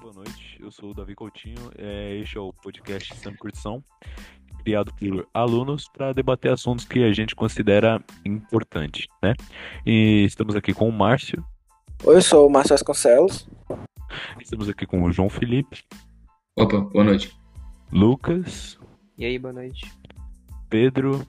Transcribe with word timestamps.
boa 0.00 0.12
noite. 0.12 0.58
Eu 0.60 0.70
sou 0.70 0.90
o 0.90 0.94
Davi 0.94 1.14
Coutinho. 1.14 1.70
É, 1.76 2.16
este 2.16 2.36
é 2.36 2.40
o 2.40 2.52
podcast 2.52 3.14
Sam 3.16 3.34
Curtição, 3.36 3.82
criado 4.62 4.92
por 4.94 5.28
alunos 5.32 5.88
para 5.88 6.12
debater 6.12 6.52
assuntos 6.52 6.84
que 6.84 7.02
a 7.04 7.12
gente 7.12 7.34
considera 7.34 8.02
importante, 8.24 9.08
né? 9.22 9.34
E 9.86 10.24
estamos 10.24 10.56
aqui 10.56 10.72
com 10.72 10.88
o 10.88 10.92
Márcio. 10.92 11.44
Oi, 12.04 12.16
eu 12.16 12.22
sou 12.22 12.46
o 12.46 12.50
Márcio 12.50 12.74
Vasconcelos. 12.74 13.48
Estamos 14.40 14.68
aqui 14.68 14.86
com 14.86 15.02
o 15.02 15.12
João 15.12 15.28
Felipe. 15.28 15.82
Opa, 16.56 16.80
boa 16.80 17.04
noite. 17.04 17.36
Lucas. 17.92 18.78
E 19.16 19.24
aí, 19.24 19.38
boa 19.38 19.52
noite. 19.52 19.90
Pedro. 20.68 21.26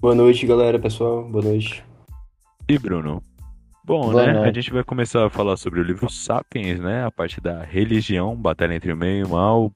Boa 0.00 0.14
noite, 0.14 0.46
galera, 0.46 0.78
pessoal. 0.78 1.24
Boa 1.28 1.44
noite. 1.44 1.84
E 2.68 2.78
Bruno. 2.78 3.22
Bom, 3.84 4.12
Boa 4.12 4.26
né? 4.26 4.32
noite. 4.32 4.48
A 4.48 4.52
gente 4.60 4.72
vai 4.72 4.84
começar 4.84 5.26
a 5.26 5.30
falar 5.30 5.56
sobre 5.56 5.80
o 5.80 5.82
livro 5.82 6.08
Sapiens, 6.08 6.78
né? 6.78 7.04
A 7.04 7.10
parte 7.10 7.40
da 7.40 7.62
religião, 7.64 8.36
batalha 8.36 8.74
entre 8.74 8.92
o 8.92 8.96
bem 8.96 9.20
e 9.20 9.24
o 9.24 9.28
mal, 9.30 9.72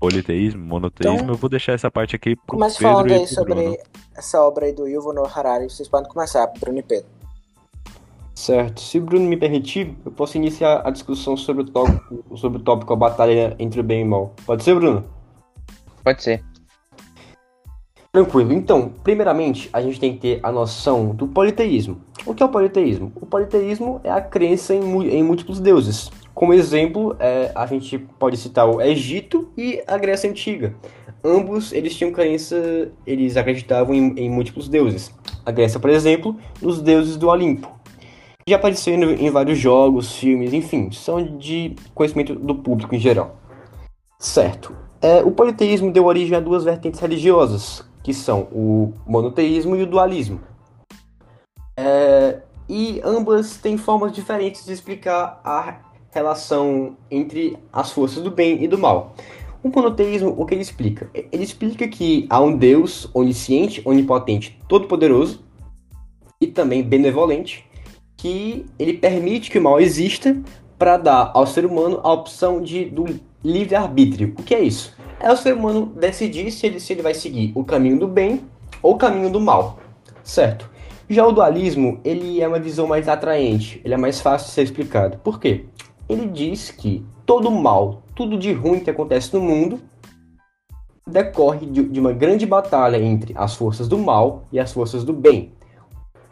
politeísmo, 0.00 0.64
monoteísmo. 0.64 1.16
Então, 1.18 1.28
Eu 1.34 1.36
vou 1.36 1.48
deixar 1.48 1.72
essa 1.72 1.90
parte 1.90 2.16
aqui 2.16 2.34
pro 2.34 2.56
Comece 2.56 2.78
Pedro 2.78 2.92
falando 2.92 3.10
e 3.10 3.14
aí 3.14 3.20
pro 3.20 3.28
sobre 3.28 3.54
Bruno. 3.54 3.76
essa 4.16 4.40
obra 4.42 4.66
aí 4.66 4.72
do 4.72 4.86
Yuval 4.88 5.14
Noah 5.14 5.30
Harari. 5.38 5.70
Vocês 5.70 5.88
podem 5.88 6.10
começar, 6.10 6.46
Bruno 6.58 6.78
e 6.78 6.82
Pedro. 6.82 7.08
Certo. 8.34 8.80
Se 8.80 8.98
o 8.98 9.02
Bruno 9.02 9.26
me 9.28 9.36
permitir, 9.36 9.94
eu 10.04 10.10
posso 10.10 10.36
iniciar 10.36 10.82
a 10.84 10.90
discussão 10.90 11.36
sobre 11.36 11.62
o 11.62 11.66
tópico, 11.66 12.36
sobre 12.36 12.58
o 12.58 12.62
tópico 12.62 12.92
a 12.92 12.96
batalha 12.96 13.54
entre 13.58 13.80
o 13.80 13.82
bem 13.84 14.00
e 14.00 14.04
o 14.04 14.08
mal. 14.08 14.34
Pode 14.46 14.64
ser, 14.64 14.74
Bruno? 14.74 15.04
Pode 16.02 16.22
ser. 16.22 16.42
Tranquilo. 18.12 18.52
Então, 18.52 18.92
primeiramente, 19.04 19.70
a 19.72 19.80
gente 19.80 20.00
tem 20.00 20.12
que 20.14 20.18
ter 20.18 20.40
a 20.42 20.50
noção 20.50 21.14
do 21.14 21.28
politeísmo. 21.28 22.00
O 22.26 22.34
que 22.34 22.42
é 22.42 22.46
o 22.46 22.48
politeísmo? 22.48 23.12
O 23.14 23.24
politeísmo 23.24 24.00
é 24.02 24.10
a 24.10 24.20
crença 24.20 24.74
em, 24.74 25.08
em 25.08 25.22
múltiplos 25.22 25.60
deuses. 25.60 26.10
Como 26.34 26.52
exemplo, 26.52 27.14
é, 27.20 27.52
a 27.54 27.66
gente 27.66 27.98
pode 27.98 28.36
citar 28.36 28.68
o 28.68 28.80
Egito 28.80 29.48
e 29.56 29.80
a 29.86 29.96
Grécia 29.96 30.28
Antiga. 30.28 30.74
Ambos, 31.22 31.72
eles 31.72 31.94
tinham 31.94 32.10
crença, 32.10 32.90
eles 33.06 33.36
acreditavam 33.36 33.94
em, 33.94 34.12
em 34.18 34.28
múltiplos 34.28 34.68
deuses. 34.68 35.14
A 35.46 35.52
Grécia, 35.52 35.78
por 35.78 35.90
exemplo, 35.90 36.36
nos 36.60 36.82
deuses 36.82 37.16
do 37.16 37.28
Olimpo. 37.28 37.70
Já 38.48 38.56
apareceram 38.56 39.12
em 39.12 39.30
vários 39.30 39.58
jogos, 39.58 40.16
filmes, 40.16 40.52
enfim, 40.52 40.90
são 40.90 41.22
de 41.38 41.76
conhecimento 41.94 42.34
do 42.34 42.56
público 42.56 42.92
em 42.92 42.98
geral. 42.98 43.36
Certo. 44.18 44.74
É, 45.00 45.22
o 45.22 45.30
politeísmo 45.30 45.92
deu 45.92 46.06
origem 46.06 46.36
a 46.36 46.40
duas 46.40 46.64
vertentes 46.64 47.00
religiosas, 47.00 47.84
que 48.02 48.14
são 48.14 48.48
o 48.52 48.92
monoteísmo 49.06 49.76
e 49.76 49.82
o 49.82 49.86
dualismo. 49.86 50.40
É, 51.76 52.40
e 52.68 53.00
ambas 53.04 53.56
têm 53.56 53.76
formas 53.76 54.12
diferentes 54.12 54.64
de 54.64 54.72
explicar 54.72 55.40
a 55.44 55.80
relação 56.12 56.96
entre 57.10 57.56
as 57.72 57.90
forças 57.92 58.22
do 58.22 58.30
bem 58.30 58.62
e 58.62 58.68
do 58.68 58.78
mal. 58.78 59.14
O 59.62 59.68
monoteísmo, 59.68 60.34
o 60.36 60.46
que 60.46 60.54
ele 60.54 60.62
explica? 60.62 61.10
Ele 61.12 61.42
explica 61.42 61.86
que 61.86 62.26
há 62.30 62.40
um 62.40 62.56
Deus 62.56 63.10
onisciente, 63.12 63.82
onipotente, 63.84 64.58
todo-poderoso 64.66 65.44
e 66.40 66.46
também 66.46 66.82
benevolente, 66.82 67.64
que 68.16 68.64
ele 68.78 68.94
permite 68.94 69.50
que 69.50 69.58
o 69.58 69.62
mal 69.62 69.80
exista 69.80 70.40
para 70.78 70.96
dar 70.96 71.30
ao 71.34 71.46
ser 71.46 71.66
humano 71.66 72.00
a 72.02 72.12
opção 72.12 72.62
de, 72.62 72.86
do 72.86 73.04
livre-arbítrio. 73.44 74.34
O 74.38 74.42
que 74.42 74.54
é 74.54 74.60
isso? 74.60 74.96
É 75.22 75.30
o 75.30 75.36
ser 75.36 75.52
humano 75.52 75.84
decidir 75.94 76.50
se 76.50 76.66
ele, 76.66 76.80
se 76.80 76.94
ele 76.94 77.02
vai 77.02 77.12
seguir 77.12 77.52
o 77.54 77.62
caminho 77.62 77.98
do 77.98 78.08
bem 78.08 78.40
ou 78.82 78.94
o 78.94 78.96
caminho 78.96 79.28
do 79.28 79.38
mal, 79.38 79.78
certo? 80.24 80.70
Já 81.10 81.26
o 81.26 81.32
dualismo, 81.32 82.00
ele 82.02 82.40
é 82.40 82.48
uma 82.48 82.58
visão 82.58 82.86
mais 82.86 83.06
atraente, 83.06 83.82
ele 83.84 83.92
é 83.92 83.98
mais 83.98 84.18
fácil 84.18 84.46
de 84.46 84.54
ser 84.54 84.62
explicado. 84.62 85.18
Por 85.18 85.38
quê? 85.38 85.66
Ele 86.08 86.26
diz 86.26 86.70
que 86.70 87.04
todo 87.26 87.50
mal, 87.50 88.02
tudo 88.14 88.38
de 88.38 88.50
ruim 88.50 88.80
que 88.80 88.88
acontece 88.88 89.34
no 89.34 89.42
mundo, 89.42 89.78
decorre 91.06 91.66
de, 91.66 91.82
de 91.82 92.00
uma 92.00 92.12
grande 92.12 92.46
batalha 92.46 92.96
entre 92.96 93.34
as 93.36 93.54
forças 93.54 93.88
do 93.88 93.98
mal 93.98 94.44
e 94.50 94.58
as 94.58 94.72
forças 94.72 95.04
do 95.04 95.12
bem. 95.12 95.52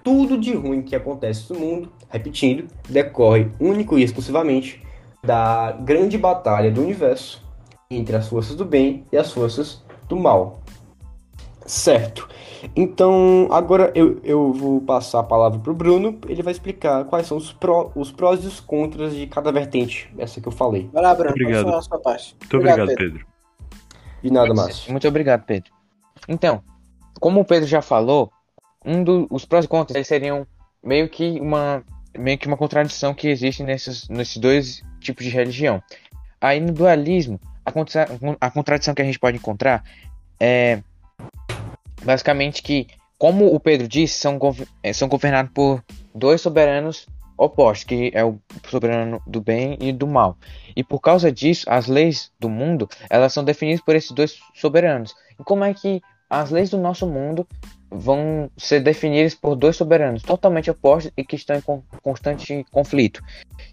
Tudo 0.02 0.38
de 0.38 0.54
ruim 0.54 0.80
que 0.80 0.96
acontece 0.96 1.52
no 1.52 1.60
mundo, 1.60 1.92
repetindo, 2.08 2.66
decorre 2.88 3.50
único 3.60 3.98
e 3.98 4.02
exclusivamente 4.02 4.82
da 5.22 5.72
grande 5.72 6.16
batalha 6.16 6.70
do 6.70 6.80
universo 6.80 7.46
entre 7.90 8.14
as 8.16 8.28
forças 8.28 8.54
do 8.54 8.66
bem 8.66 9.06
e 9.10 9.16
as 9.16 9.32
forças 9.32 9.82
do 10.08 10.16
mal. 10.16 10.60
Certo. 11.64 12.28
Então, 12.76 13.48
agora 13.50 13.90
eu, 13.94 14.20
eu 14.22 14.52
vou 14.52 14.80
passar 14.80 15.20
a 15.20 15.22
palavra 15.22 15.58
para 15.58 15.72
o 15.72 15.74
Bruno. 15.74 16.18
Ele 16.28 16.42
vai 16.42 16.52
explicar 16.52 17.04
quais 17.04 17.26
são 17.26 17.36
os, 17.36 17.52
pró, 17.52 17.90
os 17.94 18.10
prós 18.12 18.44
e 18.44 18.46
os 18.46 18.60
contras 18.60 19.14
de 19.14 19.26
cada 19.26 19.50
vertente, 19.50 20.12
essa 20.18 20.40
que 20.40 20.48
eu 20.48 20.52
falei. 20.52 20.90
Vai 20.92 21.02
lá, 21.02 21.14
Bruno, 21.14 21.30
Obrigado. 21.30 21.68
a 21.68 21.82
sua 21.82 21.98
parte. 21.98 22.36
Muito 22.40 22.56
obrigado, 22.56 22.94
Pedro. 22.94 23.26
De 24.22 24.32
nada. 24.32 24.54
Márcio. 24.54 24.90
Muito 24.90 25.08
obrigado, 25.08 25.44
Pedro. 25.44 25.72
Então, 26.28 26.62
como 27.20 27.40
o 27.40 27.44
Pedro 27.44 27.66
já 27.66 27.80
falou, 27.80 28.30
um 28.84 29.02
dos 29.02 29.44
prós 29.44 29.64
e 29.64 29.68
contras 29.68 30.06
seriam 30.06 30.46
meio 30.82 31.08
que 31.08 31.40
uma 31.40 31.82
meio 32.18 32.36
que 32.36 32.48
uma 32.48 32.56
contradição 32.56 33.14
que 33.14 33.28
existe 33.28 33.62
nesses, 33.62 34.08
nesses 34.08 34.36
dois 34.38 34.82
tipos 35.00 35.24
de 35.24 35.30
religião. 35.30 35.82
Aí 36.40 36.58
no 36.58 36.72
dualismo, 36.72 37.38
a, 37.68 37.72
contra- 37.72 38.08
a 38.40 38.50
contradição 38.50 38.94
que 38.94 39.02
a 39.02 39.04
gente 39.04 39.18
pode 39.18 39.36
encontrar 39.36 39.84
é 40.40 40.82
basicamente 42.04 42.62
que, 42.62 42.86
como 43.18 43.54
o 43.54 43.60
Pedro 43.60 43.88
disse, 43.88 44.18
são, 44.20 44.38
eh, 44.82 44.92
são 44.92 45.08
governados 45.08 45.52
por 45.52 45.82
dois 46.14 46.40
soberanos 46.40 47.06
opostos, 47.36 47.84
que 47.84 48.10
é 48.14 48.24
o 48.24 48.38
soberano 48.68 49.22
do 49.26 49.40
bem 49.40 49.78
e 49.80 49.92
do 49.92 50.06
mal. 50.06 50.36
E 50.74 50.82
por 50.82 51.00
causa 51.00 51.30
disso, 51.30 51.64
as 51.68 51.86
leis 51.86 52.32
do 52.38 52.48
mundo, 52.48 52.88
elas 53.08 53.32
são 53.32 53.44
definidas 53.44 53.80
por 53.80 53.94
esses 53.94 54.10
dois 54.10 54.38
soberanos. 54.54 55.14
E 55.38 55.44
como 55.44 55.64
é 55.64 55.72
que 55.72 56.02
as 56.28 56.50
leis 56.50 56.70
do 56.70 56.78
nosso 56.78 57.06
mundo 57.06 57.46
vão 57.90 58.50
ser 58.56 58.80
definidas 58.80 59.34
por 59.34 59.56
dois 59.56 59.76
soberanos 59.76 60.22
totalmente 60.22 60.70
opostos 60.70 61.12
e 61.16 61.24
que 61.24 61.36
estão 61.36 61.56
em 61.56 61.60
con- 61.60 61.82
constante 62.02 62.64
conflito? 62.70 63.22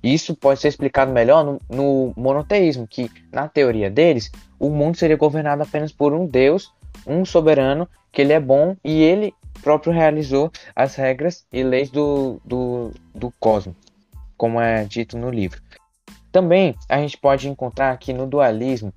Isso 0.01 0.35
pode 0.35 0.59
ser 0.59 0.69
explicado 0.69 1.11
melhor 1.11 1.43
no, 1.43 1.59
no 1.69 2.13
monoteísmo, 2.15 2.87
que 2.87 3.09
na 3.31 3.47
teoria 3.47 3.89
deles, 3.89 4.31
o 4.59 4.69
mundo 4.69 4.97
seria 4.97 5.17
governado 5.17 5.63
apenas 5.63 5.91
por 5.91 6.13
um 6.13 6.25
Deus, 6.25 6.71
um 7.05 7.25
soberano, 7.25 7.87
que 8.11 8.21
ele 8.21 8.33
é 8.33 8.39
bom 8.39 8.77
e 8.83 9.01
ele 9.01 9.33
próprio 9.61 9.91
realizou 9.91 10.51
as 10.75 10.95
regras 10.95 11.45
e 11.51 11.63
leis 11.63 11.89
do, 11.89 12.39
do, 12.45 12.91
do 13.13 13.33
cosmos, 13.39 13.75
como 14.37 14.61
é 14.61 14.85
dito 14.85 15.17
no 15.17 15.29
livro. 15.29 15.61
Também 16.31 16.75
a 16.87 16.99
gente 16.99 17.17
pode 17.17 17.49
encontrar 17.49 17.97
que 17.97 18.13
no 18.13 18.27
dualismo, 18.27 18.93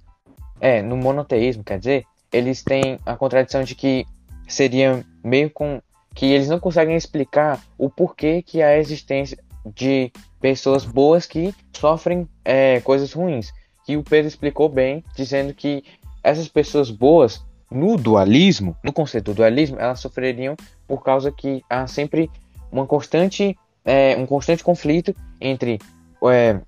é, 0.61 0.83
no 0.83 0.97
monoteísmo, 0.97 1.65
quer 1.65 1.79
dizer, 1.79 2.05
eles 2.33 2.63
têm 2.63 2.99
a 3.07 3.17
contradição 3.17 3.63
de 3.63 3.75
que 3.75 4.05
seria 4.49 5.05
meio 5.23 5.51
com 5.51 5.81
que 6.15 6.27
eles 6.27 6.49
não 6.49 6.59
conseguem 6.59 6.97
explicar 6.97 7.63
o 7.77 7.89
porquê 7.89 8.43
que 8.43 8.61
a 8.61 8.77
existência 8.77 9.39
de 9.75 10.11
pessoas 10.41 10.85
boas 10.85 11.27
que 11.27 11.55
sofrem 11.73 12.29
é, 12.45 12.81
coisas 12.81 13.13
ruins. 13.13 13.53
Que 13.85 13.97
o 13.97 14.03
Pedro 14.03 14.27
explicou 14.27 14.69
bem, 14.69 15.05
dizendo 15.15 15.55
que 15.55 15.85
essas 16.23 16.49
pessoas 16.49 16.91
boas 16.91 17.45
no 17.71 17.97
dualismo, 17.97 18.77
no 18.83 18.93
conceito 18.93 19.27
do 19.27 19.35
dualismo, 19.35 19.79
elas 19.79 20.01
sofreriam 20.01 20.57
por 20.87 21.03
causa 21.03 21.31
que 21.31 21.63
há 21.69 21.87
sempre 21.87 22.31
uma 22.73 22.87
constante, 22.87 23.57
é, 23.85 24.17
um 24.17 24.27
constante 24.27 24.65
conflito 24.65 25.15
entre 25.41 25.79
é, 26.25 26.61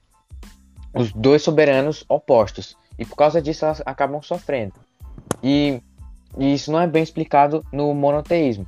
os 0.94 1.12
dois 1.12 1.42
soberanos 1.42 2.04
opostos. 2.08 2.76
E 2.98 3.04
por 3.04 3.16
causa 3.16 3.40
disso 3.40 3.64
elas 3.64 3.82
acabam 3.86 4.22
sofrendo. 4.22 4.74
E, 5.42 5.82
e 6.38 6.54
isso 6.54 6.70
não 6.70 6.80
é 6.80 6.86
bem 6.86 7.02
explicado 7.02 7.64
no 7.72 7.92
monoteísmo. 7.94 8.66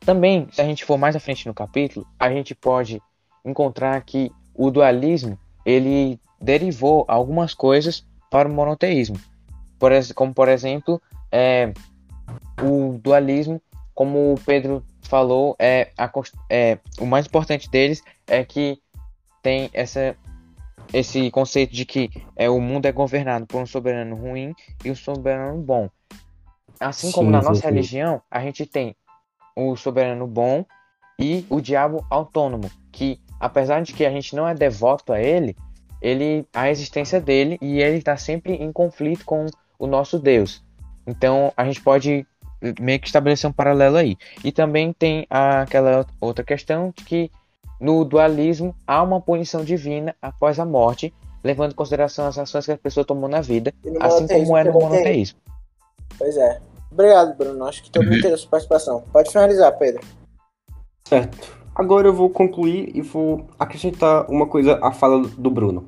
Também, 0.00 0.46
se 0.52 0.60
a 0.60 0.64
gente 0.64 0.84
for 0.84 0.98
mais 0.98 1.16
à 1.16 1.20
frente 1.20 1.46
no 1.46 1.54
capítulo, 1.54 2.06
a 2.18 2.30
gente 2.30 2.54
pode 2.54 3.02
encontrar 3.44 4.00
que 4.02 4.30
o 4.54 4.70
dualismo 4.70 5.38
ele 5.64 6.20
derivou 6.40 7.04
algumas 7.08 7.54
coisas 7.54 8.06
para 8.30 8.48
o 8.48 8.52
monoteísmo. 8.52 9.18
Como, 10.14 10.32
por 10.32 10.48
exemplo, 10.48 11.00
é, 11.30 11.72
o 12.62 12.98
dualismo, 12.98 13.60
como 13.94 14.34
o 14.34 14.40
Pedro 14.44 14.84
falou, 15.02 15.56
é, 15.58 15.90
a 15.96 16.10
é, 16.50 16.78
o 17.00 17.06
mais 17.06 17.26
importante 17.26 17.70
deles 17.70 18.02
é 18.26 18.44
que 18.44 18.78
tem 19.42 19.70
essa, 19.72 20.16
esse 20.92 21.30
conceito 21.30 21.72
de 21.72 21.84
que 21.84 22.10
é, 22.34 22.48
o 22.48 22.60
mundo 22.60 22.86
é 22.86 22.92
governado 22.92 23.46
por 23.46 23.60
um 23.60 23.66
soberano 23.66 24.16
ruim 24.16 24.54
e 24.84 24.90
um 24.90 24.94
soberano 24.94 25.60
bom. 25.60 25.88
Assim 26.78 27.10
como 27.10 27.28
Sim, 27.28 27.32
na 27.32 27.42
nossa 27.42 27.66
religião, 27.66 28.20
a 28.30 28.40
gente 28.40 28.66
tem 28.66 28.94
o 29.56 29.76
soberano 29.76 30.26
bom 30.26 30.64
e 31.18 31.46
o 31.48 31.60
diabo 31.60 32.04
autônomo, 32.10 32.70
que 32.92 33.20
apesar 33.40 33.82
de 33.82 33.92
que 33.92 34.04
a 34.04 34.10
gente 34.10 34.36
não 34.36 34.46
é 34.46 34.54
devoto 34.54 35.12
a 35.12 35.20
ele, 35.20 35.56
ele 36.00 36.46
a 36.52 36.70
existência 36.70 37.20
dele 37.20 37.58
e 37.60 37.80
ele 37.80 37.98
está 37.98 38.16
sempre 38.16 38.54
em 38.54 38.70
conflito 38.70 39.24
com 39.24 39.46
o 39.78 39.86
nosso 39.86 40.18
Deus. 40.18 40.62
Então 41.06 41.52
a 41.56 41.64
gente 41.64 41.80
pode 41.80 42.26
meio 42.80 42.98
que 42.98 43.06
estabelecer 43.06 43.48
um 43.48 43.52
paralelo 43.52 43.96
aí. 43.96 44.16
E 44.44 44.52
também 44.52 44.92
tem 44.92 45.26
aquela 45.30 46.06
outra 46.20 46.44
questão 46.44 46.92
de 46.96 47.04
que 47.04 47.30
no 47.80 48.04
dualismo 48.04 48.74
há 48.86 49.02
uma 49.02 49.20
punição 49.20 49.64
divina 49.64 50.14
após 50.20 50.58
a 50.58 50.64
morte, 50.64 51.12
levando 51.44 51.72
em 51.72 51.74
consideração 51.74 52.26
as 52.26 52.38
ações 52.38 52.64
que 52.64 52.72
a 52.72 52.78
pessoa 52.78 53.04
tomou 53.04 53.28
na 53.28 53.40
vida, 53.40 53.72
assim 54.00 54.26
como 54.26 54.56
é 54.56 54.64
no 54.64 54.72
monoteísmo. 54.72 55.38
Pois 56.18 56.36
é. 56.36 56.60
Obrigado, 56.90 57.36
Bruno. 57.36 57.64
Acho 57.64 57.82
que 57.82 57.90
todo 57.90 58.08
mundo 58.08 58.26
a 58.26 58.36
sua 58.36 58.50
participação. 58.50 59.04
Pode 59.12 59.30
finalizar, 59.30 59.76
Pedro. 59.78 60.02
Certo. 61.04 61.56
Agora 61.74 62.08
eu 62.08 62.12
vou 62.12 62.30
concluir 62.30 62.90
e 62.94 63.02
vou 63.02 63.46
acrescentar 63.58 64.30
uma 64.30 64.46
coisa 64.46 64.78
à 64.82 64.92
fala 64.92 65.20
do 65.20 65.50
Bruno. 65.50 65.86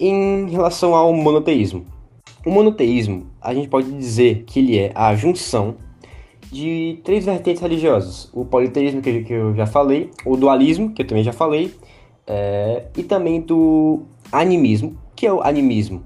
Em 0.00 0.48
relação 0.48 0.94
ao 0.94 1.12
monoteísmo. 1.12 1.84
O 2.46 2.50
monoteísmo, 2.50 3.30
a 3.40 3.54
gente 3.54 3.68
pode 3.68 3.92
dizer 3.92 4.44
que 4.44 4.58
ele 4.58 4.78
é 4.78 4.92
a 4.94 5.14
junção 5.14 5.76
de 6.50 7.00
três 7.04 7.24
vertentes 7.24 7.62
religiosas. 7.62 8.28
O 8.32 8.44
politeísmo, 8.44 9.00
que 9.00 9.24
eu 9.28 9.54
já 9.54 9.66
falei, 9.66 10.10
o 10.24 10.36
dualismo, 10.36 10.92
que 10.92 11.02
eu 11.02 11.06
também 11.06 11.22
já 11.22 11.32
falei, 11.32 11.74
é, 12.26 12.86
e 12.96 13.02
também 13.02 13.40
do 13.40 14.02
animismo, 14.30 14.98
que 15.14 15.26
é 15.26 15.32
o 15.32 15.40
animismo. 15.40 16.02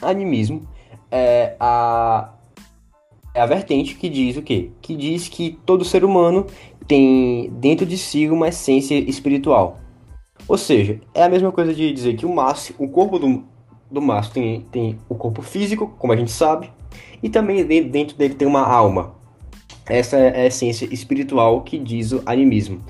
Animismo 0.00 0.66
é 1.10 1.54
a, 1.60 2.32
é 3.34 3.40
a 3.40 3.46
vertente 3.46 3.94
que 3.94 4.08
diz 4.08 4.36
o 4.36 4.42
quê? 4.42 4.70
Que 4.80 4.94
diz 4.96 5.28
que 5.28 5.58
todo 5.64 5.84
ser 5.84 6.04
humano 6.04 6.46
tem 6.86 7.50
dentro 7.54 7.86
de 7.86 7.96
si 7.96 8.28
uma 8.28 8.48
essência 8.48 8.94
espiritual. 8.98 9.78
Ou 10.48 10.58
seja, 10.58 11.00
é 11.14 11.22
a 11.22 11.28
mesma 11.28 11.52
coisa 11.52 11.72
de 11.72 11.92
dizer 11.92 12.16
que 12.16 12.26
o 12.26 12.34
maço, 12.34 12.74
o 12.78 12.88
corpo 12.88 13.18
do, 13.18 13.44
do 13.90 14.02
maço 14.02 14.32
tem, 14.32 14.62
tem 14.72 14.98
o 15.08 15.14
corpo 15.14 15.40
físico, 15.40 15.94
como 15.98 16.12
a 16.12 16.16
gente 16.16 16.30
sabe, 16.32 16.70
e 17.22 17.28
também 17.28 17.64
de- 17.64 17.82
dentro 17.82 18.16
dele 18.16 18.34
tem 18.34 18.46
uma 18.48 18.66
alma. 18.66 19.14
Essa 19.88 20.16
é 20.16 20.42
a 20.42 20.46
essência 20.46 20.86
espiritual 20.92 21.62
que 21.62 21.78
diz 21.78 22.12
o 22.12 22.22
animismo. 22.26 22.80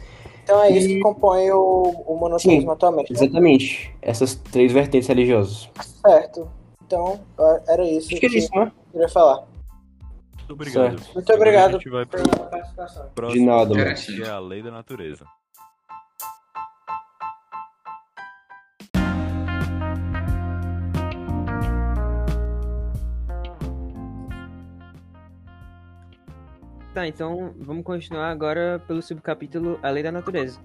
Então 0.45 0.61
é 0.63 0.71
isso 0.71 0.89
E- 0.89 0.95
que 0.97 1.01
compõe 1.01 1.51
o, 1.53 1.83
o 2.07 2.17
monoteísmo 2.17 2.63
Sim, 2.63 2.71
atualmente. 2.71 3.13
né? 3.13 3.19
Exatamente. 3.19 3.95
Essas 4.03 4.35
três 4.35 4.73
vertentes 4.73 5.07
religiosas. 5.09 5.69
Certo. 6.05 6.49
Então, 6.85 7.21
era 7.69 7.85
isso 7.89 8.09
Acho 8.09 8.21
que 8.21 8.27
é 8.27 8.29
que 8.29 8.39
isso, 8.39 8.51
né? 8.55 8.73
eu 8.87 8.93
queria 8.93 9.09
falar. 9.09 9.45
Muito 10.57 10.69
obrigado. 10.71 10.99
Certo. 10.99 11.15
Muito 11.15 11.33
obrigado 11.33 11.69
A 11.71 11.73
gente 11.73 11.89
vai 11.91 12.07
pro 12.07 12.23
pela 12.23 12.47
participação. 12.49 13.11
próximo, 13.15 13.41
De 13.41 13.47
nada, 13.47 13.75
mano. 13.75 13.95
que 13.95 14.23
é 14.23 14.29
a 14.29 14.39
lei 14.39 14.63
da 14.63 14.71
natureza. 14.71 15.25
Tá, 26.95 27.07
então 27.07 27.55
vamos 27.59 27.85
continuar 27.85 28.31
agora 28.31 28.83
pelo 28.87 29.01
subcapítulo 29.01 29.79
A 29.83 29.89
Lei 29.89 30.03
da 30.03 30.13
Natureza. 30.13 30.61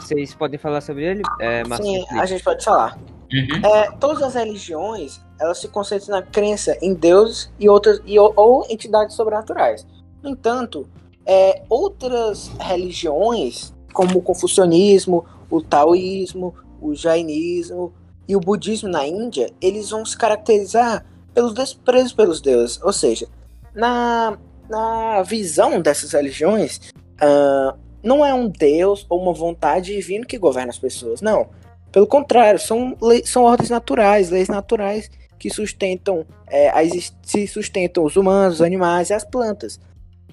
Vocês 0.00 0.34
podem 0.34 0.58
falar 0.58 0.80
sobre 0.80 1.04
ele? 1.04 1.22
É, 1.38 1.62
Sim, 1.76 2.02
a 2.18 2.24
gente 2.24 2.42
pode 2.42 2.64
falar. 2.64 2.98
Uhum. 3.32 3.64
É, 3.64 3.90
todas 3.92 4.22
as 4.22 4.34
religiões, 4.34 5.20
elas 5.38 5.58
se 5.58 5.68
concentram 5.68 6.16
na 6.16 6.22
crença 6.22 6.76
em 6.82 6.94
Deus 6.94 7.50
e 7.58 7.68
outras 7.68 8.00
e, 8.04 8.18
ou, 8.18 8.32
ou 8.36 8.66
entidades 8.68 9.14
sobrenaturais. 9.14 9.86
No 10.22 10.30
entanto, 10.30 10.88
é, 11.24 11.62
outras 11.68 12.50
religiões, 12.58 13.72
como 13.92 14.18
o 14.18 14.22
confucionismo, 14.22 15.24
o 15.48 15.62
taoísmo, 15.62 16.54
o 16.80 16.94
jainismo 16.94 17.92
e 18.26 18.34
o 18.34 18.40
budismo 18.40 18.88
na 18.88 19.06
Índia, 19.06 19.50
eles 19.60 19.90
vão 19.90 20.04
se 20.04 20.16
caracterizar 20.16 21.04
pelos 21.32 21.54
desprezos 21.54 22.12
pelos 22.12 22.40
deuses. 22.40 22.80
Ou 22.82 22.92
seja, 22.92 23.28
na, 23.74 24.36
na 24.68 25.22
visão 25.22 25.80
dessas 25.80 26.12
religiões, 26.12 26.80
ah, 27.20 27.74
não 28.02 28.24
é 28.24 28.32
um 28.32 28.48
Deus 28.48 29.06
ou 29.08 29.22
uma 29.22 29.32
vontade 29.32 29.94
divina 29.94 30.24
que 30.24 30.38
governa 30.38 30.70
as 30.70 30.78
pessoas, 30.78 31.20
não. 31.20 31.48
Pelo 31.92 32.06
contrário, 32.06 32.58
são, 32.60 32.96
le- 33.02 33.26
são 33.26 33.42
ordens 33.42 33.70
naturais, 33.70 34.30
leis 34.30 34.48
naturais 34.48 35.10
que 35.38 35.50
sustentam, 35.50 36.24
é, 36.46 36.70
a 36.70 36.84
exis- 36.84 37.14
se 37.22 37.46
sustentam 37.46 38.04
os 38.04 38.16
humanos, 38.16 38.56
os 38.56 38.62
animais 38.62 39.10
e 39.10 39.14
as 39.14 39.24
plantas. 39.24 39.80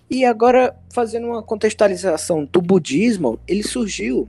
E 0.09 0.23
agora, 0.23 0.75
fazendo 0.93 1.27
uma 1.27 1.41
contextualização 1.43 2.45
do 2.45 2.61
budismo, 2.61 3.39
ele 3.47 3.63
surgiu, 3.63 4.27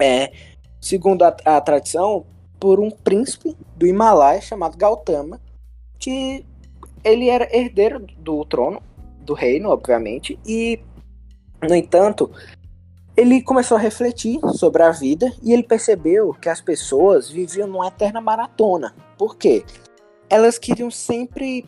é, 0.00 0.32
segundo 0.80 1.22
a, 1.22 1.36
a 1.44 1.60
tradição, 1.60 2.26
por 2.58 2.80
um 2.80 2.90
príncipe 2.90 3.56
do 3.76 3.86
Himalaia 3.86 4.40
chamado 4.40 4.76
Gautama, 4.76 5.40
que 5.98 6.44
ele 7.04 7.28
era 7.28 7.48
herdeiro 7.56 8.04
do 8.18 8.44
trono, 8.44 8.82
do 9.20 9.32
reino, 9.32 9.70
obviamente, 9.70 10.38
e, 10.44 10.80
no 11.62 11.74
entanto, 11.74 12.30
ele 13.18 13.42
começou 13.42 13.76
a 13.76 13.80
refletir 13.80 14.38
sobre 14.54 14.80
a 14.80 14.92
vida 14.92 15.32
e 15.42 15.52
ele 15.52 15.64
percebeu 15.64 16.32
que 16.34 16.48
as 16.48 16.60
pessoas 16.60 17.28
viviam 17.28 17.66
numa 17.66 17.88
eterna 17.88 18.20
maratona. 18.20 18.94
Por 19.18 19.36
quê? 19.36 19.64
Elas 20.30 20.56
queriam 20.56 20.88
sempre. 20.88 21.66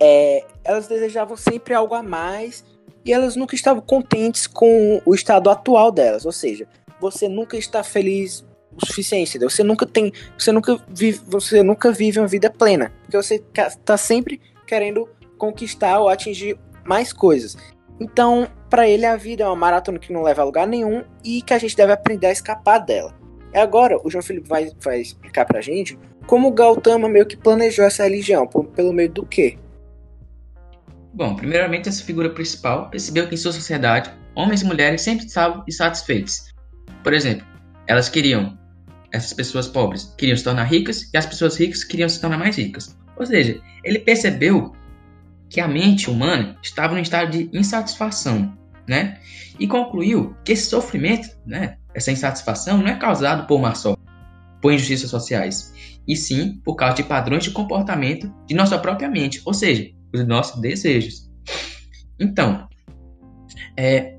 é, 0.00 0.44
elas 0.64 0.88
desejavam 0.88 1.36
sempre 1.36 1.74
algo 1.74 1.94
a 1.94 2.02
mais 2.02 2.64
e 3.04 3.12
elas 3.12 3.36
nunca 3.36 3.54
estavam 3.54 3.80
contentes 3.80 4.48
com 4.48 5.00
o 5.06 5.14
estado 5.14 5.48
atual 5.48 5.92
delas. 5.92 6.26
Ou 6.26 6.32
seja, 6.32 6.66
você 7.00 7.28
nunca 7.28 7.56
está 7.56 7.84
feliz 7.84 8.44
o 8.74 8.84
suficiente, 8.84 9.30
entendeu? 9.30 9.48
Você 9.48 9.62
nunca 9.62 9.86
tem. 9.86 10.12
Você 10.36 10.50
nunca 10.50 10.76
vive, 10.88 11.20
você 11.24 11.62
nunca 11.62 11.92
vive 11.92 12.18
uma 12.18 12.26
vida 12.26 12.50
plena. 12.50 12.92
Porque 13.02 13.16
você 13.16 13.40
está 13.54 13.96
sempre 13.96 14.40
querendo 14.66 15.08
conquistar 15.38 16.00
ou 16.00 16.08
atingir 16.08 16.58
mais 16.84 17.12
coisas. 17.12 17.56
Então, 18.00 18.48
para 18.72 18.88
ele, 18.88 19.04
a 19.04 19.16
vida 19.16 19.44
é 19.44 19.46
uma 19.46 19.54
maratona 19.54 19.98
que 19.98 20.10
não 20.10 20.22
leva 20.22 20.40
a 20.40 20.44
lugar 20.46 20.66
nenhum 20.66 21.04
e 21.22 21.42
que 21.42 21.52
a 21.52 21.58
gente 21.58 21.76
deve 21.76 21.92
aprender 21.92 22.28
a 22.28 22.32
escapar 22.32 22.78
dela. 22.78 23.14
E 23.52 23.58
agora, 23.58 23.98
o 24.02 24.10
João 24.10 24.22
Felipe 24.22 24.48
vai, 24.48 24.72
vai 24.80 24.98
explicar 24.98 25.44
pra 25.44 25.60
gente 25.60 25.98
como 26.26 26.48
o 26.48 26.52
Gautama 26.52 27.06
meio 27.06 27.26
que 27.26 27.36
planejou 27.36 27.84
essa 27.84 28.04
religião, 28.04 28.46
por- 28.46 28.64
pelo 28.68 28.90
meio 28.90 29.10
do 29.10 29.26
quê? 29.26 29.58
Bom, 31.12 31.36
primeiramente, 31.36 31.90
essa 31.90 32.02
figura 32.02 32.30
principal 32.30 32.88
percebeu 32.88 33.28
que 33.28 33.34
em 33.34 33.36
sua 33.36 33.52
sociedade, 33.52 34.10
homens 34.34 34.62
e 34.62 34.64
mulheres 34.64 35.02
sempre 35.02 35.26
estavam 35.26 35.62
insatisfeitos. 35.68 36.54
Por 37.04 37.12
exemplo, 37.12 37.46
elas 37.86 38.08
queriam, 38.08 38.58
essas 39.12 39.34
pessoas 39.34 39.68
pobres, 39.68 40.14
queriam 40.16 40.34
se 40.38 40.44
tornar 40.44 40.64
ricas 40.64 41.10
e 41.12 41.18
as 41.18 41.26
pessoas 41.26 41.58
ricas 41.58 41.84
queriam 41.84 42.08
se 42.08 42.18
tornar 42.18 42.38
mais 42.38 42.56
ricas. 42.56 42.96
Ou 43.18 43.26
seja, 43.26 43.60
ele 43.84 43.98
percebeu 43.98 44.72
que 45.50 45.60
a 45.60 45.68
mente 45.68 46.08
humana 46.08 46.56
estava 46.62 46.98
em 46.98 47.02
estado 47.02 47.32
de 47.32 47.50
insatisfação, 47.52 48.61
né? 48.88 49.18
E 49.58 49.66
concluiu 49.66 50.34
que 50.44 50.52
esse 50.52 50.66
sofrimento, 50.66 51.28
né, 51.46 51.76
essa 51.94 52.10
insatisfação 52.10 52.78
não 52.78 52.88
é 52.88 52.96
causado 52.96 53.46
por 53.46 53.60
má 53.60 53.74
sorte, 53.74 54.02
por 54.60 54.72
injustiças 54.72 55.10
sociais, 55.10 55.72
e 56.06 56.16
sim 56.16 56.60
por 56.64 56.74
causa 56.74 56.96
de 56.96 57.02
padrões 57.04 57.44
de 57.44 57.50
comportamento 57.50 58.32
de 58.46 58.54
nossa 58.54 58.78
própria 58.78 59.08
mente, 59.08 59.40
ou 59.44 59.54
seja, 59.54 59.90
os 60.12 60.26
nossos 60.26 60.60
desejos. 60.60 61.30
Então, 62.18 62.68
é, 63.76 64.18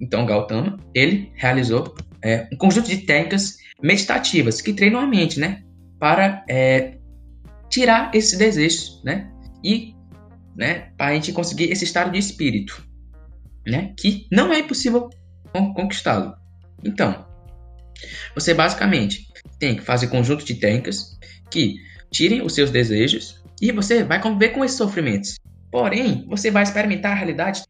então 0.00 0.26
Gautama 0.26 0.78
ele 0.94 1.32
realizou 1.34 1.94
é, 2.22 2.48
um 2.52 2.56
conjunto 2.56 2.88
de 2.88 2.98
técnicas 2.98 3.58
meditativas 3.82 4.60
que 4.60 4.72
treinam 4.72 5.00
a 5.00 5.06
mente, 5.06 5.38
né, 5.38 5.62
para 5.98 6.44
é, 6.48 6.98
tirar 7.68 8.10
esses 8.14 8.38
desejos, 8.38 9.02
né, 9.04 9.30
e 9.64 9.94
né, 10.56 10.90
para 10.96 11.08
a 11.08 11.14
gente 11.14 11.32
conseguir 11.32 11.70
esse 11.70 11.84
estado 11.84 12.10
de 12.10 12.18
espírito, 12.18 12.85
né, 13.66 13.92
que 13.98 14.26
não 14.30 14.52
é 14.52 14.60
impossível 14.60 15.10
con- 15.52 15.74
conquistá-lo. 15.74 16.34
Então, 16.84 17.26
você 18.34 18.54
basicamente 18.54 19.26
tem 19.58 19.76
que 19.76 19.82
fazer 19.82 20.08
conjunto 20.08 20.44
de 20.44 20.54
técnicas 20.54 21.18
que 21.50 21.76
tirem 22.10 22.42
os 22.42 22.54
seus 22.54 22.70
desejos 22.70 23.42
e 23.60 23.72
você 23.72 24.04
vai 24.04 24.20
conviver 24.20 24.50
com 24.50 24.64
esses 24.64 24.76
sofrimentos. 24.76 25.36
Porém, 25.70 26.26
você 26.28 26.50
vai 26.50 26.62
experimentar 26.62 27.12
a 27.12 27.14
realidade, 27.14 27.62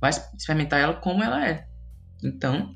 vai 0.00 0.10
experimentar 0.36 0.80
ela 0.80 0.94
como 0.94 1.22
ela 1.22 1.46
é. 1.46 1.66
Então, 2.22 2.74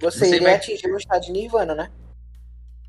Você, 0.00 0.26
Você 0.26 0.40
vai- 0.40 0.54
atingir 0.54 0.86
o 0.90 0.96
estado 0.96 1.22
de 1.22 1.30
Nirvana, 1.32 1.74
né? 1.74 1.90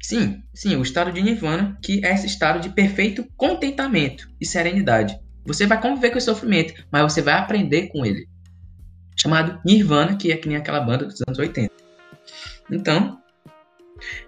sim, 0.01 0.41
sim, 0.53 0.75
o 0.75 0.81
estado 0.81 1.11
de 1.13 1.21
nirvana, 1.21 1.77
que 1.81 2.03
é 2.05 2.13
esse 2.13 2.25
estado 2.27 2.59
de 2.59 2.69
perfeito 2.69 3.23
contentamento 3.37 4.27
e 4.41 4.45
serenidade. 4.45 5.17
Você 5.45 5.65
vai 5.65 5.79
conviver 5.81 6.12
com 6.12 6.17
esse 6.17 6.25
sofrimento, 6.25 6.73
mas 6.91 7.03
você 7.03 7.21
vai 7.21 7.33
aprender 7.33 7.88
com 7.88 8.05
ele. 8.05 8.27
Chamado 9.15 9.59
Nirvana, 9.65 10.15
que 10.15 10.31
é 10.31 10.38
que 10.38 10.47
nem 10.47 10.57
aquela 10.57 10.79
banda 10.79 11.05
dos 11.05 11.21
anos 11.27 11.38
80. 11.38 11.71
Então, 12.71 13.19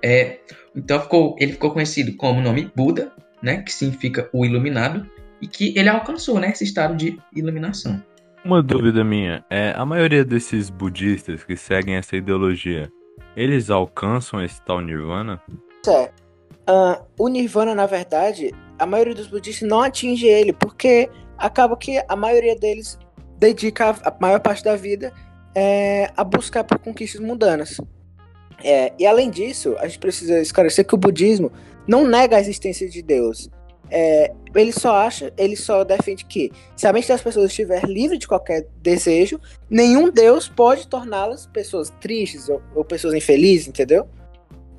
é, 0.02 0.40
então 0.76 1.02
ficou, 1.02 1.36
ele 1.40 1.54
ficou 1.54 1.72
conhecido 1.72 2.16
como 2.16 2.40
o 2.40 2.44
nome 2.44 2.72
Buda, 2.76 3.12
né, 3.42 3.62
que 3.62 3.72
significa 3.72 4.30
o 4.34 4.46
iluminado, 4.46 5.10
e 5.42 5.48
que 5.48 5.78
ele 5.78 5.90
alcançou 5.90 6.40
né, 6.40 6.50
esse 6.50 6.64
estado 6.64 6.96
de 6.96 7.18
iluminação. 7.36 8.02
Uma 8.44 8.62
dúvida 8.62 9.04
minha 9.04 9.44
é, 9.50 9.74
a 9.76 9.86
maioria 9.86 10.24
desses 10.24 10.70
budistas 10.70 11.44
que 11.44 11.58
seguem 11.58 11.96
essa 11.96 12.16
ideologia, 12.16 12.92
eles 13.36 13.70
alcançam 13.70 14.44
esse 14.44 14.62
tal 14.62 14.82
nirvana? 14.82 15.42
É. 15.88 16.12
Ah, 16.68 17.02
o 17.20 17.28
Nirvana, 17.28 17.76
na 17.76 17.86
verdade, 17.86 18.52
a 18.78 18.86
maioria 18.86 19.16
dos 19.16 19.28
budistas 19.28 19.68
não 19.68 19.82
atinge 19.82 20.26
ele, 20.26 20.54
porque 20.54 21.10
acaba 21.38 21.76
que 21.78 22.02
a 22.08 22.16
maioria 22.16 22.56
deles 22.56 22.98
dedica 23.38 23.90
a 23.90 24.10
a 24.10 24.16
maior 24.20 24.40
parte 24.40 24.64
da 24.64 24.76
vida 24.76 25.12
é, 25.56 26.12
a 26.16 26.24
buscar 26.24 26.64
por 26.64 26.78
conquistas 26.80 27.22
mundanas. 27.22 27.80
É, 28.64 28.94
e 29.00 29.06
além 29.06 29.30
disso, 29.30 29.76
a 29.80 29.88
gente 29.88 30.00
precisa 30.00 30.42
esclarecer 30.42 30.86
que 30.86 30.96
o 30.96 30.98
budismo 30.98 31.52
não 31.88 32.06
nega 32.06 32.38
a 32.38 32.40
existência 32.40 32.90
de 32.90 33.02
Deus. 33.02 33.50
É, 33.92 34.34
ele 34.56 34.72
só 34.72 34.96
acha, 34.96 35.32
ele 35.38 35.56
só 35.56 35.84
defende 35.84 36.26
que 36.26 36.52
se 36.76 36.88
a 36.88 36.94
mente 36.94 37.08
das 37.08 37.22
pessoas 37.22 37.52
estiver 37.52 37.84
livre 37.86 38.18
de 38.18 38.28
qualquer 38.28 38.68
desejo, 38.82 39.40
nenhum 39.70 40.10
Deus 40.10 40.48
pode 40.48 40.88
torná-las 40.88 41.46
pessoas 41.48 41.92
tristes 42.02 42.50
ou, 42.50 42.62
ou 42.74 42.84
pessoas 42.84 43.14
infelizes, 43.14 43.68
entendeu? 43.68 44.08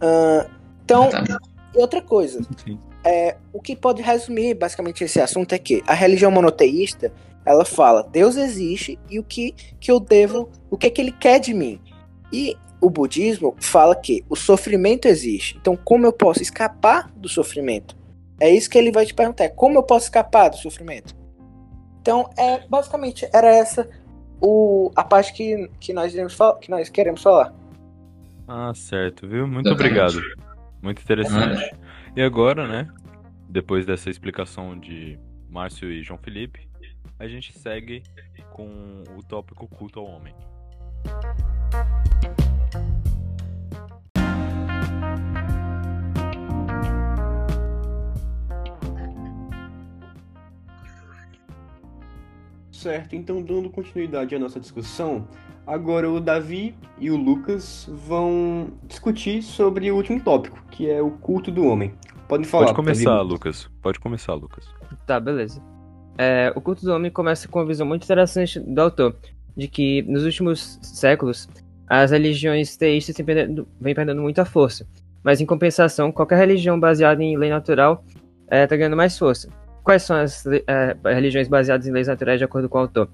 Ah, 0.01 0.47
então, 0.85 1.11
outra 1.75 2.03
coisa, 2.03 2.41
Sim. 2.65 2.79
É, 3.07 3.37
o 3.53 3.61
que 3.61 3.77
pode 3.77 4.03
resumir 4.03 4.55
basicamente 4.55 5.05
esse 5.05 5.21
assunto 5.21 5.53
é 5.53 5.59
que 5.59 5.83
a 5.87 5.95
religião 5.95 6.31
monoteísta 6.31 7.13
ela 7.45 7.65
fala 7.65 8.03
Deus 8.03 8.37
existe 8.37 8.99
e 9.09 9.21
o 9.21 9.23
que 9.23 9.55
que 9.79 9.91
eu 9.91 10.01
devo, 10.01 10.51
o 10.69 10.77
que 10.77 10.91
que 10.91 11.01
ele 11.01 11.13
quer 11.13 11.39
de 11.39 11.55
mim. 11.55 11.81
E 12.33 12.57
o 12.81 12.91
budismo 12.91 13.55
fala 13.61 13.95
que 13.95 14.25
o 14.29 14.35
sofrimento 14.35 15.07
existe. 15.07 15.57
Então 15.61 15.77
como 15.77 16.05
eu 16.05 16.13
posso 16.13 16.43
escapar 16.43 17.11
do 17.17 17.29
sofrimento? 17.29 17.97
É 18.41 18.51
isso 18.51 18.69
que 18.69 18.77
ele 18.77 18.91
vai 18.91 19.07
te 19.07 19.15
perguntar, 19.15 19.45
é 19.45 19.49
como 19.49 19.79
eu 19.79 19.83
posso 19.85 20.07
escapar 20.07 20.51
do 20.51 20.57
sofrimento? 20.57 21.15
Então 22.03 22.29
é 22.37 22.67
basicamente 22.69 23.29
era 23.33 23.55
essa 23.55 23.89
o, 24.41 24.91
a 24.97 25.05
parte 25.05 25.33
que, 25.33 25.71
que 25.79 25.93
nós 25.93 26.13
iremos 26.13 26.37
que 26.61 26.71
nós 26.71 26.89
queremos 26.89 27.23
falar. 27.23 27.55
Ah, 28.49 28.73
certo, 28.75 29.27
viu? 29.27 29.47
Muito 29.47 29.69
Exatamente. 29.69 29.99
obrigado. 29.99 30.47
Muito 30.83 31.03
interessante. 31.03 31.75
E 32.17 32.23
agora, 32.23 32.67
né? 32.67 32.89
Depois 33.47 33.85
dessa 33.85 34.09
explicação 34.09 34.79
de 34.81 35.19
Márcio 35.51 35.93
e 35.93 36.03
João 36.03 36.19
Felipe, 36.19 36.67
a 37.19 37.29
gente 37.29 37.53
segue 37.59 38.03
com 38.55 39.05
o 39.15 39.23
tópico 39.23 39.69
culto 39.69 40.01
ao 40.01 40.07
homem. 40.07 40.35
Certo, 52.73 53.15
então 53.15 53.43
dando 53.43 53.69
continuidade 53.69 54.35
à 54.35 54.39
nossa 54.39 54.59
discussão, 54.59 55.29
agora 55.67 56.11
o 56.11 56.19
Davi 56.19 56.75
e 56.99 57.11
o 57.11 57.17
Lucas 57.17 57.87
vão 57.91 58.73
discutir 58.85 59.43
sobre 59.43 59.91
o 59.91 59.97
último 59.97 60.19
tópico, 60.19 60.65
que 60.71 60.89
é 60.89 61.03
o 61.03 61.11
culto 61.11 61.51
do 61.51 61.67
homem. 61.67 61.93
Podem 62.29 62.47
falar. 62.47 62.67
Pode 62.67 62.77
começar. 62.77 63.21
Lucas. 63.23 63.71
Pode 63.81 64.01
começar, 64.01 64.35
Lucas. 64.35 64.67
Tá, 65.07 65.21
beleza. 65.21 65.63
É, 66.19 66.53
o 66.57 66.61
culto 66.61 66.85
do 66.85 66.93
homem 66.93 67.11
começa 67.11 67.47
com 67.47 67.59
uma 67.59 67.67
visão 67.67 67.87
muito 67.87 68.05
interessante 68.05 68.59
do 68.59 68.81
autor, 68.81 69.15
de 69.57 69.69
que 69.69 70.03
nos 70.03 70.25
últimos 70.25 70.79
séculos 70.83 71.49
as 71.87 72.11
religiões 72.11 72.77
teístas 72.77 73.15
têm 73.15 73.25
perdendo, 73.25 73.69
vêm 73.81 73.95
perdendo 73.95 74.21
muita 74.21 74.45
força, 74.45 74.87
mas 75.23 75.41
em 75.41 75.47
compensação, 75.47 76.11
qualquer 76.11 76.39
religião 76.39 76.81
baseada 76.81 77.23
em 77.23 77.37
lei 77.37 77.51
natural 77.51 78.05
está 78.51 78.77
ganhando 78.77 78.97
mais 78.97 79.19
força. 79.19 79.49
Quais 79.85 80.03
são 80.03 80.17
as 80.17 80.45
é, 80.47 80.97
religiões 81.05 81.49
baseadas 81.49 81.87
em 81.87 81.93
leis 81.93 82.09
naturais 82.09 82.39
de 82.39 82.45
acordo 82.45 82.69
com 82.69 82.79
o 82.79 82.81
autor? 82.81 83.09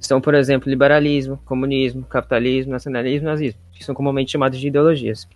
São, 0.00 0.20
por 0.20 0.34
exemplo, 0.34 0.70
liberalismo, 0.70 1.36
comunismo, 1.44 2.04
capitalismo, 2.04 2.72
nacionalismo 2.72 3.28
e 3.28 3.30
nazismo, 3.30 3.60
que 3.72 3.84
são 3.84 3.94
comumente 3.94 4.32
chamados 4.32 4.58
de 4.58 4.68
ideologias. 4.68 5.28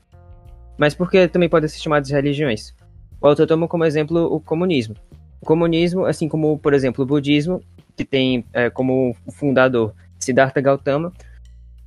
Mas 0.79 0.95
por 0.95 1.11
que 1.11 1.29
também 1.29 1.49
podem 1.49 1.69
ser 1.69 1.79
chamados 1.79 2.09
de 2.09 2.15
religiões? 2.15 2.75
O 3.23 3.29
autor 3.29 3.47
toma 3.47 3.69
como 3.69 3.85
exemplo 3.85 4.25
o 4.35 4.41
comunismo. 4.41 4.97
O 5.41 5.47
comunismo, 5.47 6.05
assim 6.05 6.29
como, 6.29 6.59
por 6.59 6.75
exemplo, 6.75 7.05
o 7.05 7.07
budismo, 7.07 7.63
que 7.97 8.05
tem 8.05 8.45
é, 8.53 8.69
como 8.69 9.15
fundador 9.31 9.95
Siddhartha 10.19 10.61
Gautama, 10.61 11.13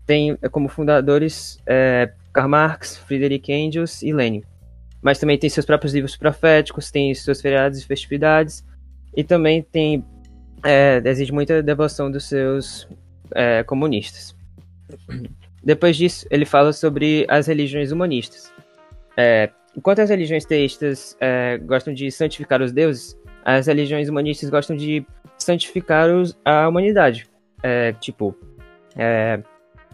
tem 0.06 0.38
é, 0.42 0.48
como 0.48 0.70
fundadores 0.70 1.60
é, 1.66 2.12
Karl 2.32 2.50
Marx, 2.50 2.98
Friedrich 2.98 3.52
Engels 3.52 4.02
e 4.02 4.14
Lenin. 4.14 4.44
Mas 5.02 5.20
também 5.20 5.38
tem 5.38 5.50
seus 5.50 5.66
próprios 5.66 5.94
livros 5.94 6.16
proféticos, 6.16 6.90
tem 6.90 7.14
seus 7.14 7.42
feriados 7.42 7.80
e 7.80 7.86
festividades, 7.86 8.66
e 9.16 9.24
também 9.24 9.62
tem 9.62 10.04
é, 10.64 11.02
exige 11.06 11.32
muita 11.32 11.62
devoção 11.62 12.10
dos 12.10 12.26
seus 12.26 12.88
é, 13.34 13.62
comunistas. 13.64 14.36
Depois 15.64 15.98
disso, 15.98 16.26
ele 16.30 16.46
fala 16.46 16.72
sobre 16.72 17.26
as 17.28 17.48
religiões 17.48 17.92
humanistas. 17.92 18.52
É, 19.18 19.50
enquanto 19.76 20.00
as 20.00 20.10
religiões 20.10 20.46
teístas 20.46 21.18
é, 21.20 21.58
gostam 21.60 21.94
de 21.94 22.12
santificar 22.12 22.62
os 22.62 22.72
deuses, 22.72 23.18
as 23.44 23.68
religiões 23.68 24.10
humanistas 24.10 24.50
gostam 24.50 24.76
de 24.76 25.06
santificar 25.38 26.10
os, 26.10 26.38
a 26.44 26.68
humanidade. 26.68 27.28
É, 27.62 27.94
tipo, 27.94 28.36
é, 28.96 29.42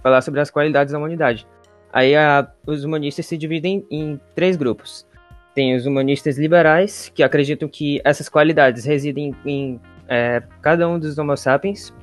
falar 0.01 0.21
sobre 0.21 0.39
as 0.39 0.49
qualidades 0.49 0.91
da 0.91 0.97
humanidade. 0.97 1.47
Aí 1.91 2.15
a, 2.15 2.49
os 2.65 2.83
humanistas 2.83 3.25
se 3.25 3.37
dividem 3.37 3.85
em 3.89 4.19
três 4.35 4.55
grupos. 4.55 5.05
Tem 5.53 5.75
os 5.75 5.85
humanistas 5.85 6.37
liberais, 6.37 7.11
que 7.13 7.23
acreditam 7.23 7.67
que 7.67 8.01
essas 8.05 8.29
qualidades 8.29 8.85
residem 8.85 9.35
em 9.45 9.79
é, 10.07 10.41
cada 10.61 10.87
um 10.87 10.97
dos 10.97 11.17
homo 11.17 11.35
sapiens. 11.35 11.93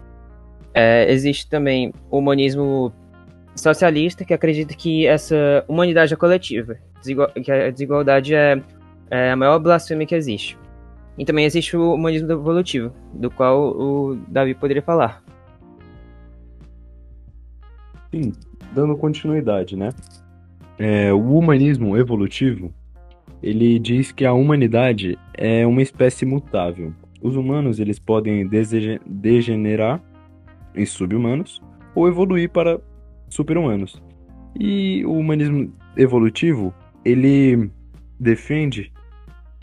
É, 0.75 1.11
existe 1.11 1.49
também 1.49 1.93
o 2.11 2.19
humanismo 2.19 2.93
socialista, 3.59 4.25
que 4.25 4.33
acredita 4.33 4.75
que 4.75 5.07
essa 5.07 5.65
humanidade 5.69 6.15
é 6.15 6.17
coletiva, 6.17 6.77
que 7.43 7.51
a 7.51 7.71
desigualdade 7.71 8.35
é, 8.35 8.63
é 9.11 9.31
a 9.31 9.37
maior 9.37 9.59
blasfêmia 9.59 10.07
que 10.07 10.15
existe. 10.15 10.59
E 11.17 11.25
também 11.25 11.45
existe 11.45 11.77
o 11.77 11.95
humanismo 11.95 12.31
evolutivo, 12.31 12.93
do 13.13 13.31
qual 13.31 13.77
o 13.77 14.17
Davi 14.29 14.55
poderia 14.55 14.83
falar. 14.83 15.23
Sim, 18.15 18.33
dando 18.73 18.97
continuidade, 18.97 19.77
né? 19.77 19.91
É, 20.79 21.13
o 21.13 21.37
humanismo 21.37 21.97
evolutivo, 21.97 22.73
ele 23.43 23.79
diz 23.79 24.13
que 24.13 24.25
a 24.25 24.33
humanidade 24.33 25.19
é 25.35 25.67
uma 25.67 25.83
espécie 25.83 26.25
mutável. 26.25 26.93
Os 27.21 27.35
humanos, 27.35 27.81
eles 27.81 27.99
podem 27.99 28.49
degenerar 29.05 30.01
em 30.75 30.87
sub-humanos 30.87 31.61
ou 31.95 32.07
evoluir 32.07 32.49
para 32.49 32.81
super-humanos. 33.29 34.03
E 34.59 35.05
o 35.05 35.13
humanismo 35.13 35.73
evolutivo, 35.97 36.75
ele 37.05 37.71
defende 38.19 38.93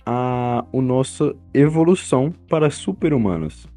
a, 0.05 0.65
a 0.71 0.81
nossa 0.81 1.35
evolução 1.53 2.31
para 2.49 2.69
super-humanos. 2.69 3.67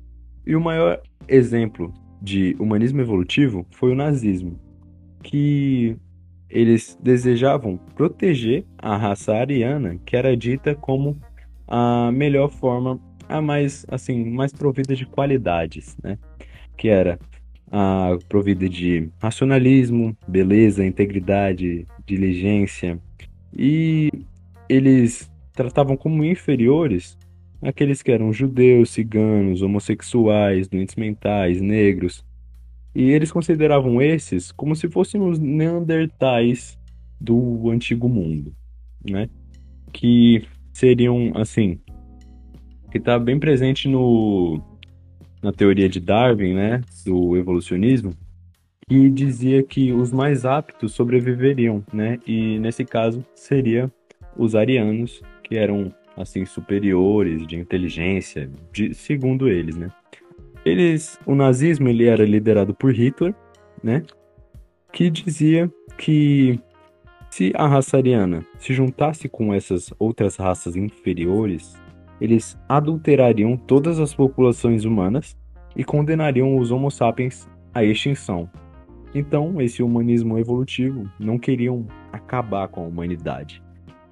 E 0.46 0.54
o 0.54 0.60
maior 0.60 1.00
exemplo 1.26 1.92
de 2.20 2.56
humanismo 2.58 3.00
evolutivo 3.00 3.66
foi 3.70 3.92
o 3.92 3.94
nazismo, 3.94 4.58
que 5.22 5.96
eles 6.48 6.98
desejavam 7.02 7.76
proteger 7.94 8.64
a 8.78 8.96
raça 8.96 9.34
ariana, 9.34 9.98
que 10.04 10.16
era 10.16 10.36
dita 10.36 10.74
como 10.74 11.16
a 11.66 12.10
melhor 12.12 12.48
forma, 12.50 12.98
a 13.28 13.42
mais 13.42 13.84
assim, 13.90 14.24
mais 14.24 14.52
provida 14.52 14.94
de 14.94 15.04
qualidades, 15.04 15.96
né? 16.02 16.18
Que 16.76 16.88
era 16.88 17.18
a 17.70 18.16
provida 18.28 18.68
de 18.68 19.10
racionalismo, 19.20 20.16
beleza, 20.26 20.84
integridade, 20.84 21.86
diligência, 22.06 23.00
e 23.56 24.10
eles 24.68 25.30
tratavam 25.52 25.96
como 25.96 26.24
inferiores 26.24 27.18
aqueles 27.62 28.02
que 28.02 28.12
eram 28.12 28.32
judeus, 28.32 28.90
ciganos, 28.90 29.62
homossexuais, 29.62 30.68
doentes 30.68 30.94
mentais, 30.96 31.60
negros. 31.60 32.24
E 32.94 33.10
eles 33.10 33.30
consideravam 33.30 34.00
esses 34.00 34.50
como 34.52 34.74
se 34.74 34.88
fossem 34.88 35.20
os 35.20 35.38
neandertais 35.38 36.78
do 37.20 37.70
antigo 37.70 38.08
mundo, 38.08 38.54
né? 39.08 39.28
Que 39.92 40.44
seriam 40.72 41.32
assim, 41.34 41.80
que 42.90 42.98
está 42.98 43.18
bem 43.18 43.38
presente 43.38 43.88
no 43.88 44.62
na 45.42 45.52
teoria 45.52 45.88
de 45.88 46.00
Darwin, 46.00 46.54
né, 46.54 46.80
do 47.04 47.36
evolucionismo, 47.36 48.12
que 48.88 49.10
dizia 49.10 49.62
que 49.62 49.92
os 49.92 50.10
mais 50.10 50.44
aptos 50.46 50.92
sobreviveriam, 50.92 51.84
né? 51.92 52.18
E 52.26 52.58
nesse 52.58 52.84
caso 52.84 53.24
seria 53.34 53.92
os 54.36 54.54
arianos, 54.54 55.22
que 55.44 55.56
eram 55.56 55.92
assim 56.16 56.44
superiores 56.46 57.46
de 57.46 57.56
inteligência, 57.56 58.50
de, 58.72 58.94
segundo 58.94 59.46
eles, 59.48 59.76
né? 59.76 59.90
Eles, 60.64 61.18
o 61.26 61.34
nazismo 61.34 61.88
ele 61.88 62.06
era 62.06 62.24
liderado 62.24 62.74
por 62.74 62.92
Hitler, 62.92 63.34
né? 63.82 64.02
Que 64.90 65.10
dizia 65.10 65.70
que 65.98 66.58
se 67.30 67.52
a 67.54 67.66
raça 67.66 67.98
ariana 67.98 68.44
se 68.58 68.72
juntasse 68.72 69.28
com 69.28 69.52
essas 69.52 69.92
outras 69.98 70.36
raças 70.36 70.76
inferiores, 70.76 71.76
eles 72.20 72.58
adulterariam 72.68 73.56
todas 73.56 73.98
as 74.00 74.14
populações 74.14 74.84
humanas 74.84 75.36
e 75.76 75.84
condenariam 75.84 76.56
os 76.56 76.70
Homo 76.70 76.90
sapiens 76.90 77.48
à 77.72 77.84
extinção. 77.84 78.50
Então, 79.14 79.60
esse 79.60 79.82
humanismo 79.82 80.38
evolutivo 80.38 81.10
não 81.18 81.38
queriam 81.38 81.86
acabar 82.12 82.68
com 82.68 82.84
a 82.84 82.86
humanidade. 82.86 83.62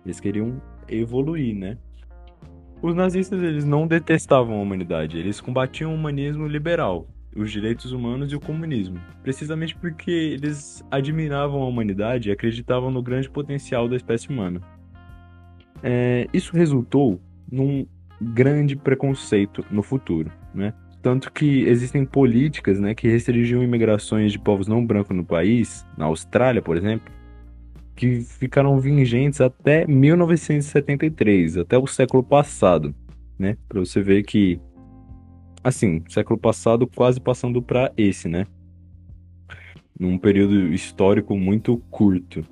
Eles 0.04 0.20
queriam 0.20 0.60
evoluir, 0.88 1.54
né? 1.54 1.76
Os 2.80 2.94
nazistas 2.94 3.42
eles 3.42 3.64
não 3.64 3.86
detestavam 3.86 4.58
a 4.58 4.62
humanidade, 4.62 5.18
eles 5.18 5.40
combatiam 5.40 5.92
o 5.92 5.94
humanismo 5.94 6.46
liberal. 6.46 7.06
os 7.36 7.52
direitos 7.52 7.92
humanos 7.92 8.32
e 8.32 8.36
o 8.36 8.40
comunismo, 8.40 8.98
precisamente 9.22 9.76
porque 9.76 10.10
eles 10.10 10.82
admiravam 10.90 11.62
a 11.62 11.66
humanidade 11.66 12.28
e 12.28 12.32
acreditavam 12.32 12.90
no 12.90 13.02
grande 13.02 13.28
potencial 13.28 13.88
da 13.88 13.96
espécie 13.96 14.30
humana. 14.30 14.60
É, 15.82 16.26
isso 16.32 16.56
resultou 16.56 17.20
num 17.50 17.86
grande 18.20 18.76
preconceito 18.76 19.64
no 19.70 19.82
futuro, 19.82 20.30
né? 20.54 20.72
Tanto 21.02 21.32
que 21.32 21.62
existem 21.68 22.04
políticas 22.04 22.80
né, 22.80 22.92
que 22.92 23.06
restringiam 23.08 23.62
imigrações 23.62 24.32
de 24.32 24.40
povos 24.40 24.66
não 24.66 24.84
brancos 24.84 25.16
no 25.16 25.24
país, 25.24 25.86
na 25.96 26.06
Austrália, 26.06 26.60
por 26.60 26.76
exemplo, 26.76 27.12
que 27.94 28.20
ficaram 28.20 28.78
vigentes 28.80 29.40
até 29.40 29.86
1973, 29.86 31.58
até 31.58 31.78
o 31.78 31.86
século 31.86 32.22
passado, 32.22 32.94
né? 33.38 33.56
Para 33.68 33.80
você 33.80 34.02
ver 34.02 34.24
que, 34.24 34.60
assim, 35.62 36.02
século 36.08 36.38
passado 36.38 36.86
quase 36.86 37.20
passando 37.20 37.62
para 37.62 37.92
esse, 37.96 38.28
né? 38.28 38.46
Num 39.98 40.18
período 40.18 40.74
histórico 40.74 41.36
muito 41.36 41.78
curto. 41.90 42.44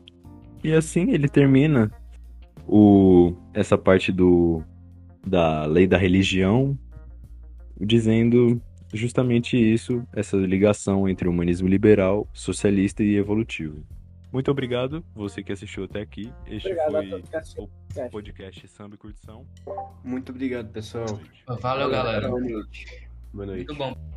E 0.63 0.73
assim 0.73 1.11
ele 1.11 1.29
termina 1.29 1.91
o 2.67 3.35
essa 3.53 3.77
parte 3.77 4.11
do 4.11 4.63
da 5.27 5.65
lei 5.67 5.87
da 5.87 5.97
religião 5.97 6.79
dizendo 7.81 8.61
justamente 8.93 9.57
isso, 9.57 10.07
essa 10.13 10.37
ligação 10.37 11.09
entre 11.09 11.29
humanismo 11.29 11.67
liberal, 11.69 12.29
socialista 12.33 13.03
e 13.03 13.17
evolutivo. 13.17 13.85
Muito 14.33 14.51
obrigado, 14.51 15.05
você 15.15 15.43
que 15.43 15.53
assistiu 15.53 15.85
até 15.85 16.01
aqui. 16.01 16.33
Este 16.47 16.69
Obrigado 16.69 17.23
foi 17.55 18.07
o 18.07 18.11
podcast 18.11 18.67
Samba 18.69 18.97
e 18.97 18.99
Curtição. 18.99 19.47
Muito 20.03 20.31
obrigado, 20.31 20.73
pessoal. 20.73 21.21
Valeu, 21.61 21.89
galera. 21.89 22.29
Boa 22.29 22.41
noite. 22.41 23.09
Boa 23.33 23.47
noite. 23.47 23.67
Muito 23.67 23.75
bom. 23.77 24.14